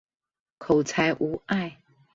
[0.57, 1.73] 口才無礙